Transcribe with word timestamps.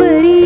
அவரே 0.00 0.39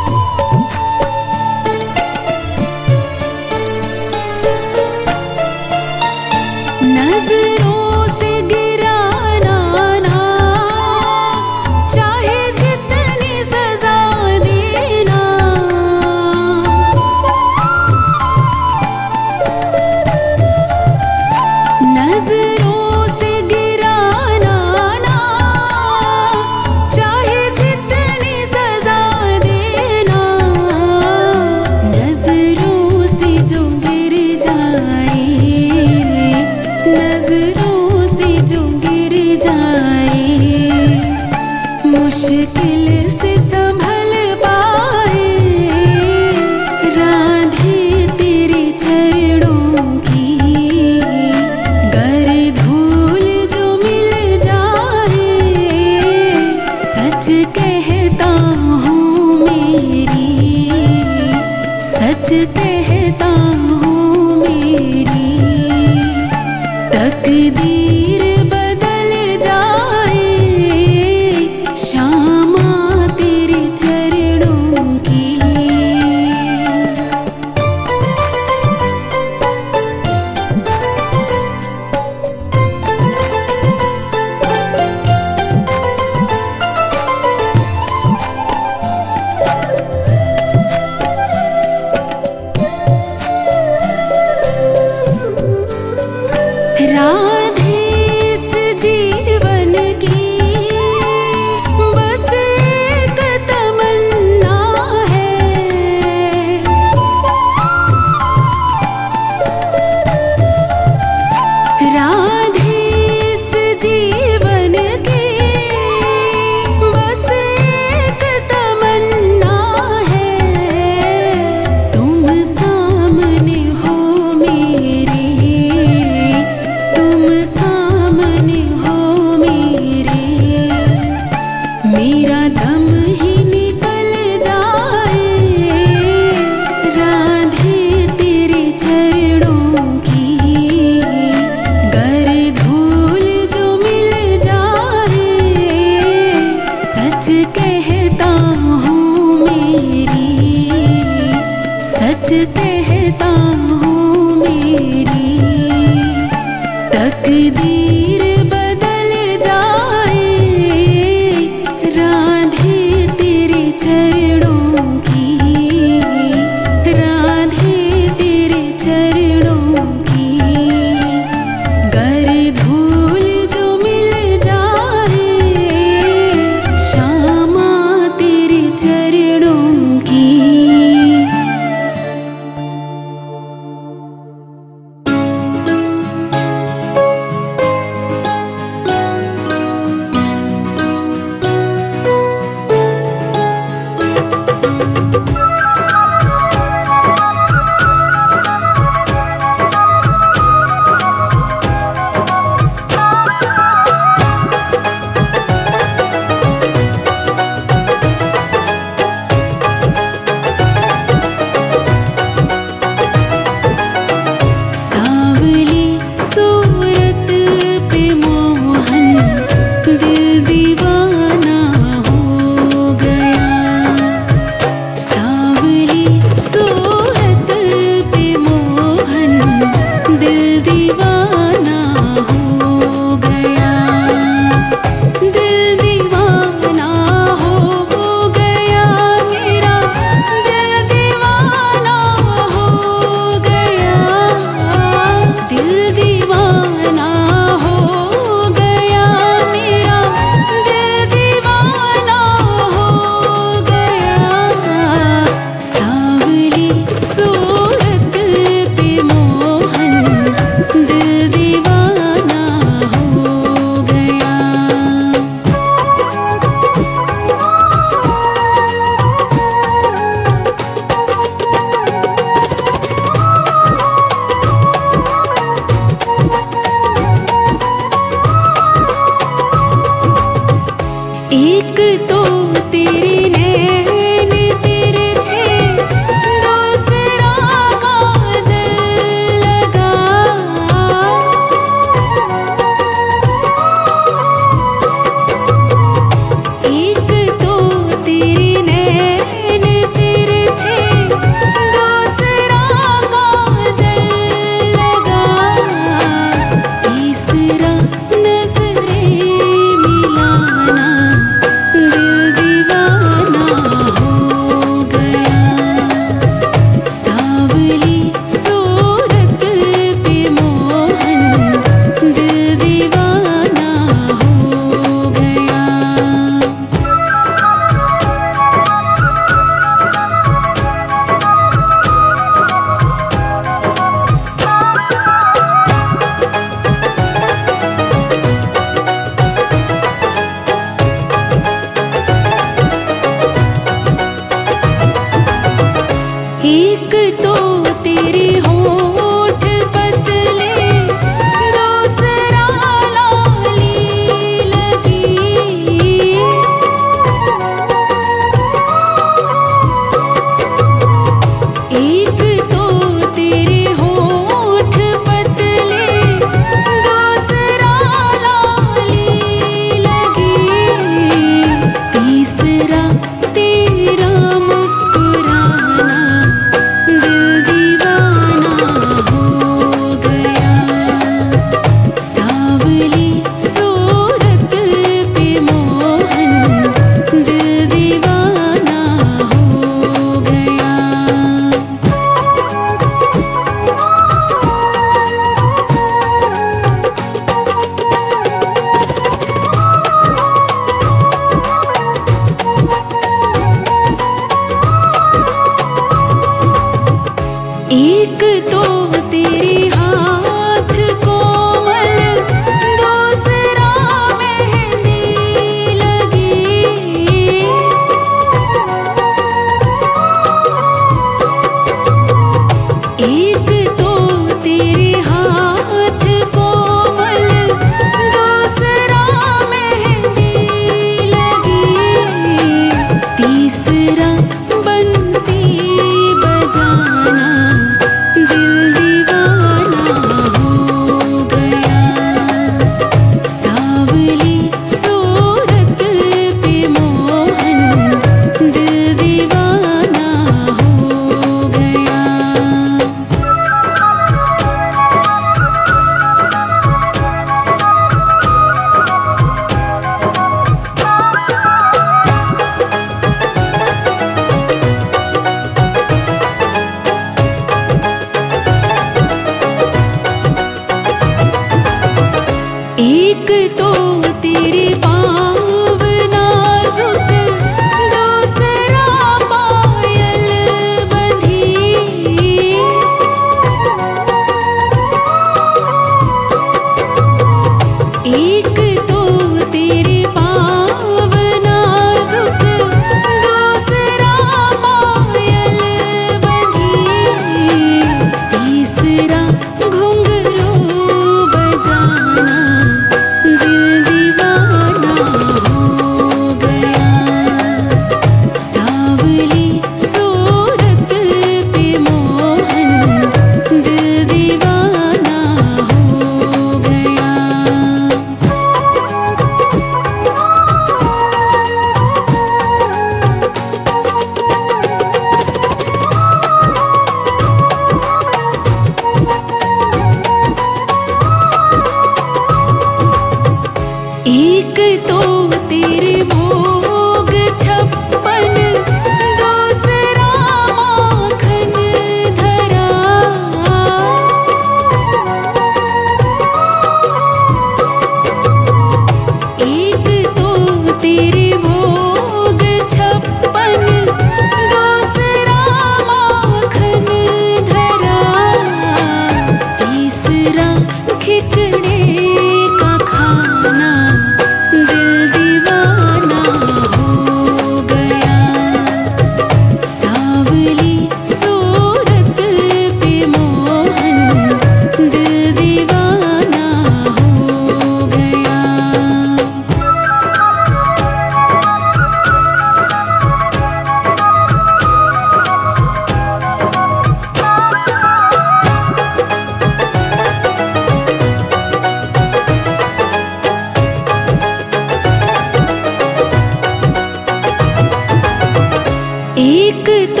एक 599.21 599.69
तो 599.97 600.00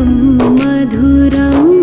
मधुरम् 0.00 1.81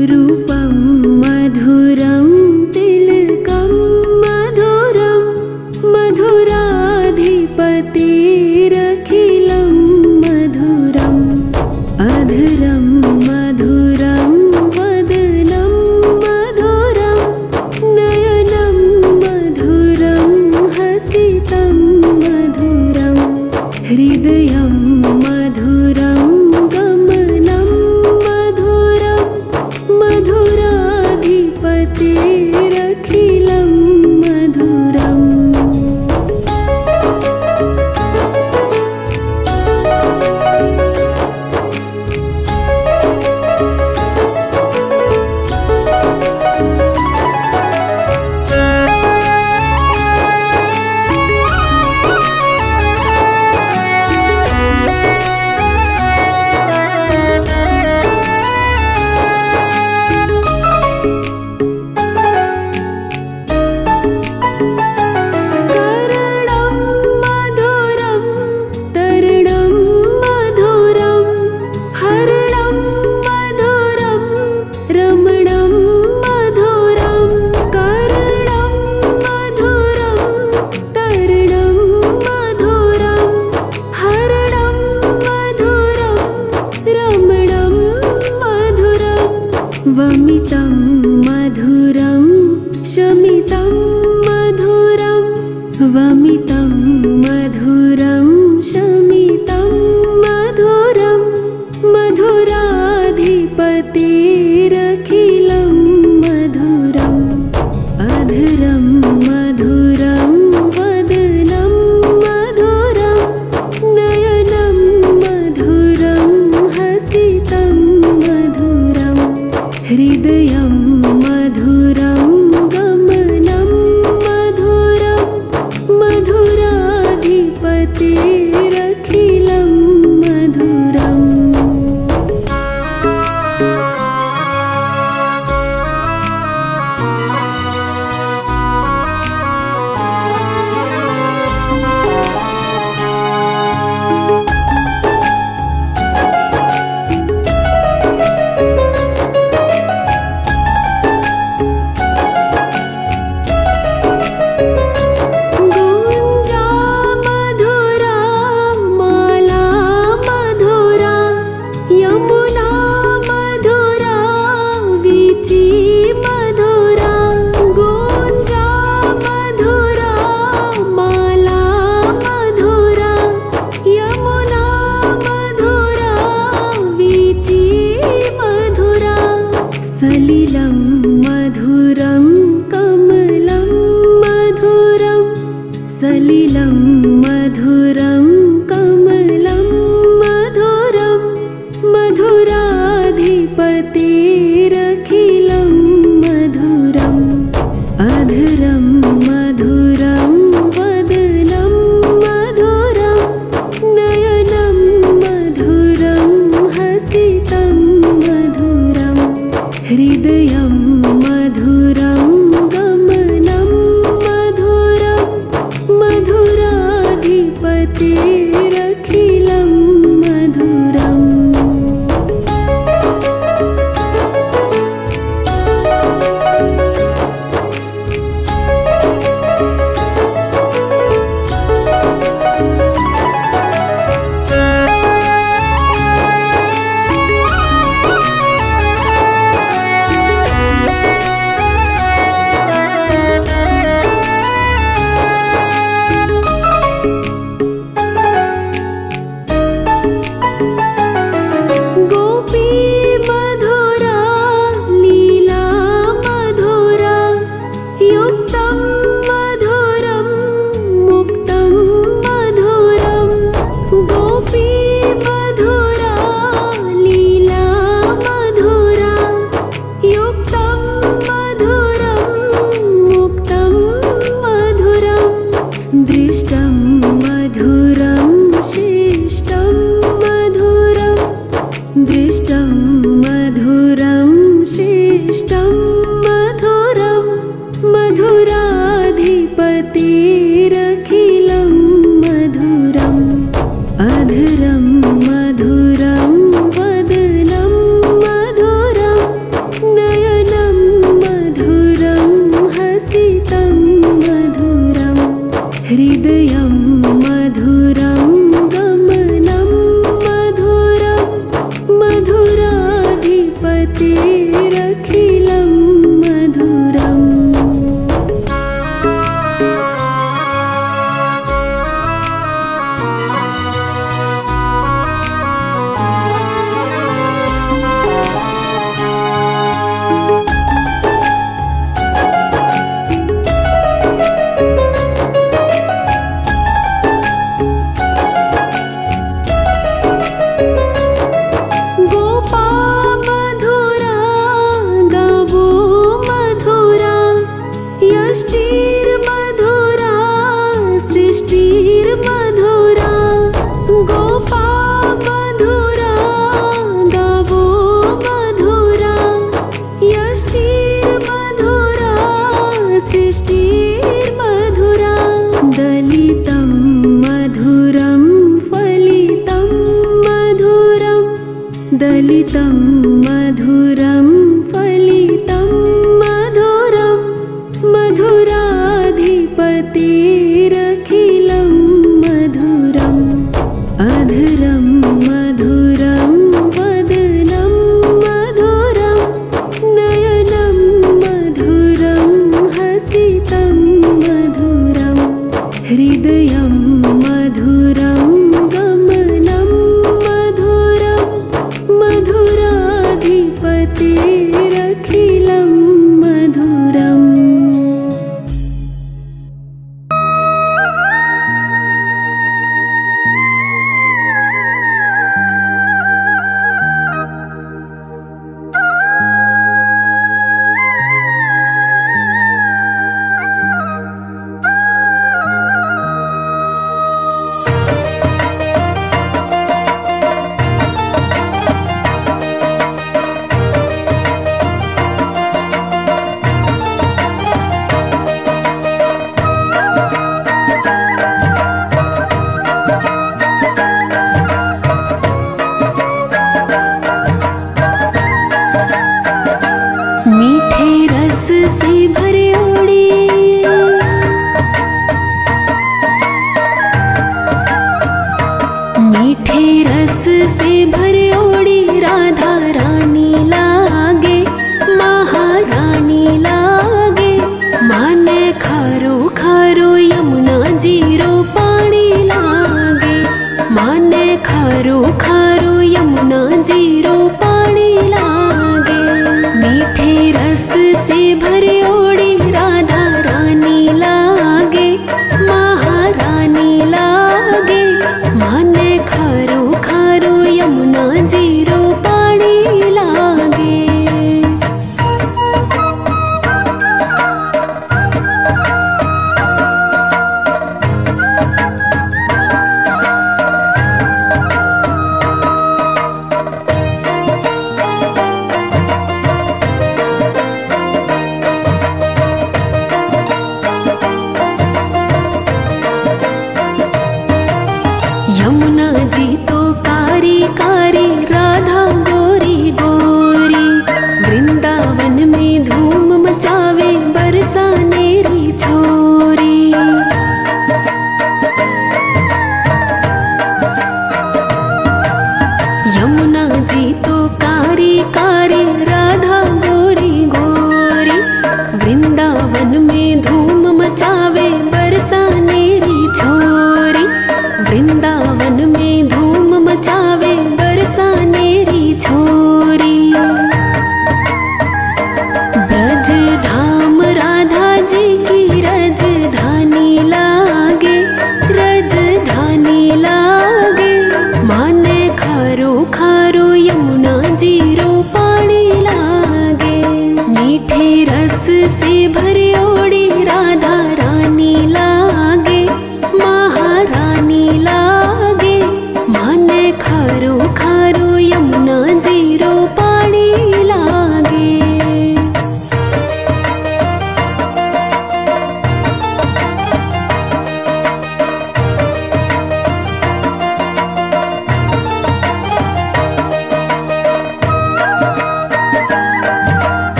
रूप 0.00 0.45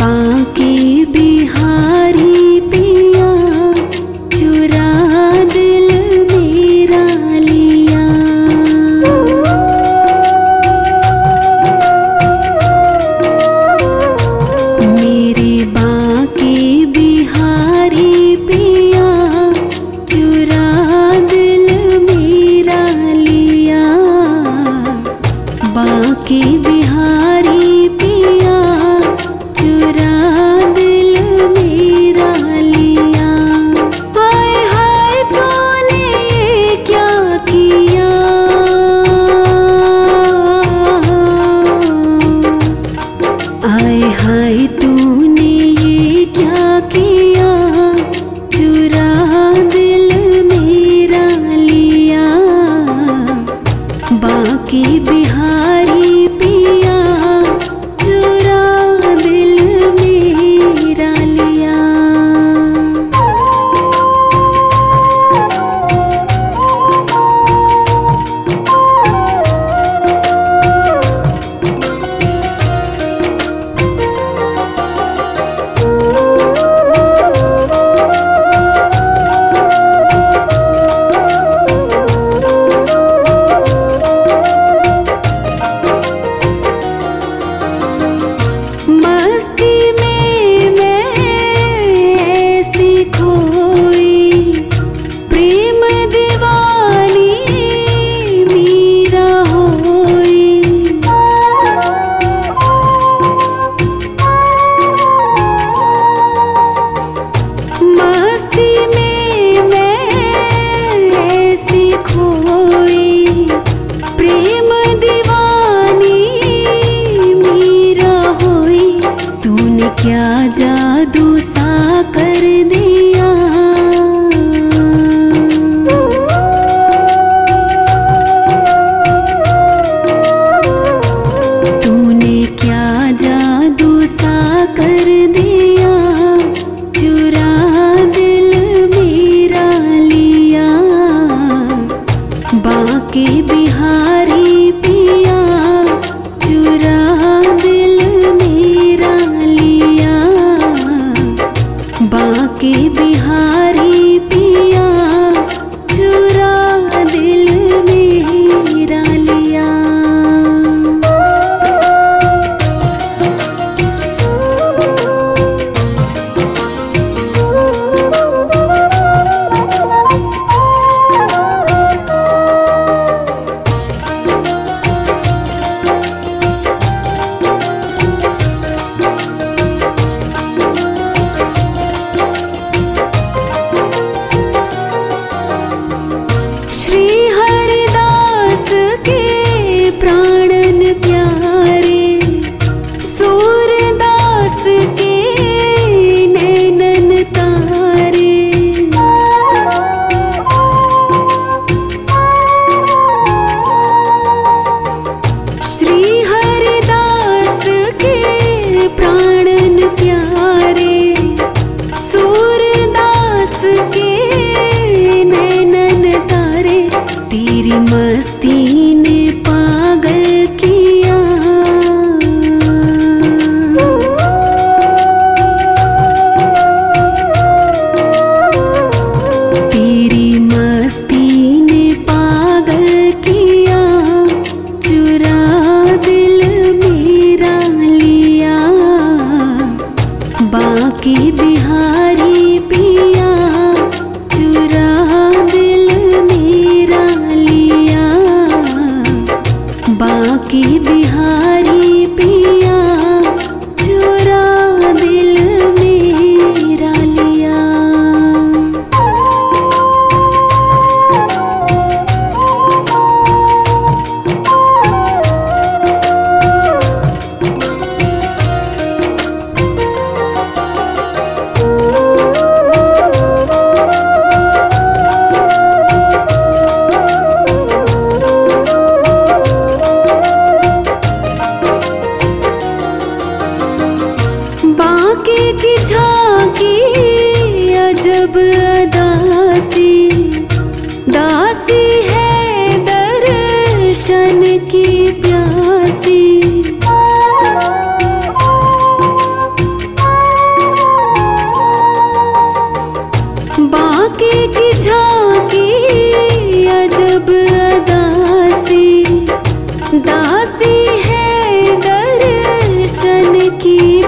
बाके 0.00 0.72
बिहारी 1.12 1.35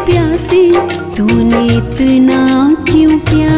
प्यासी 0.09 0.65
तूने 1.17 1.65
इतना 1.77 2.41
क्यों 2.91 3.19
प्यार 3.31 3.58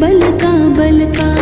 निर्बल 0.00 0.20
का 0.38 1.35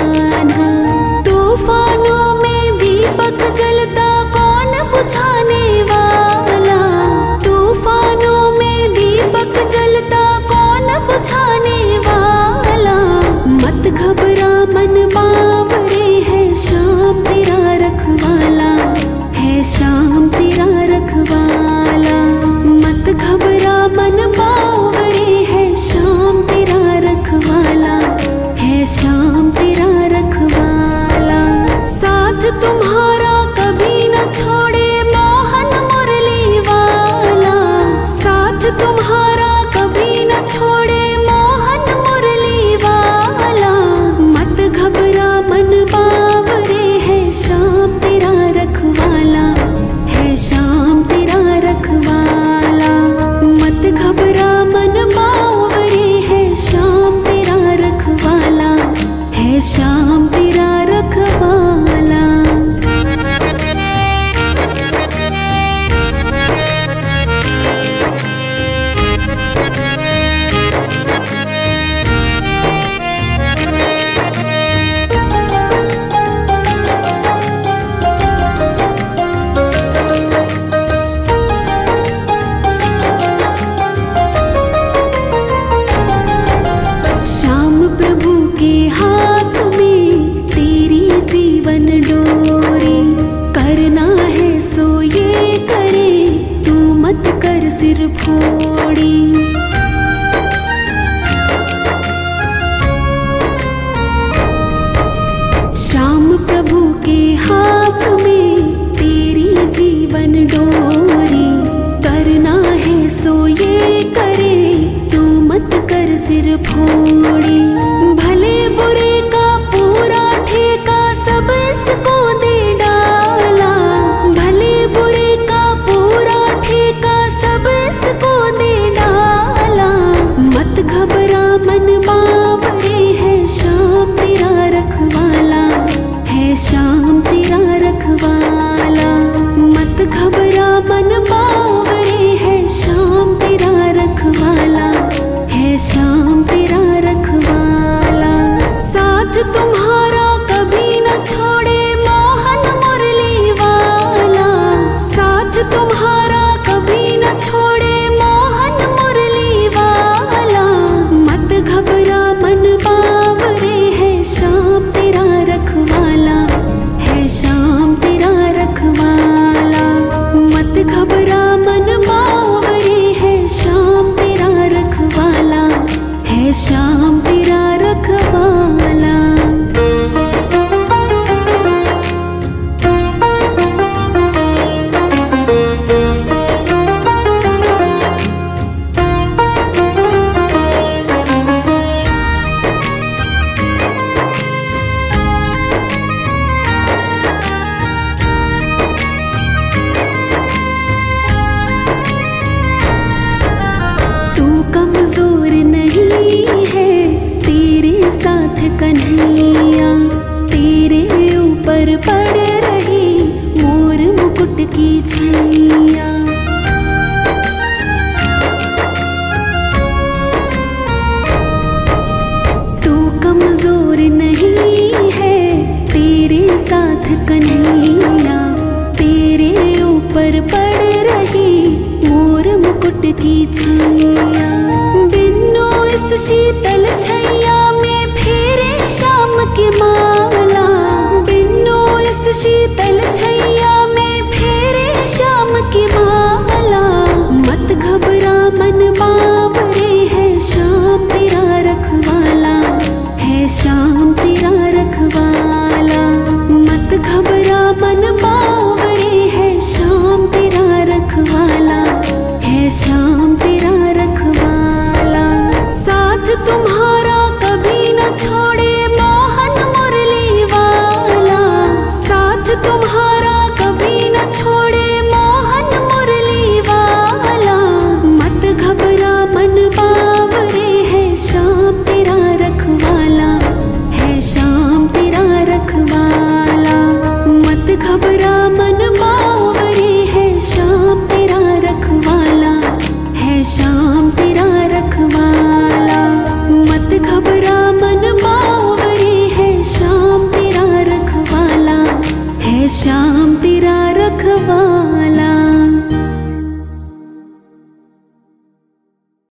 aku 116.74 117.03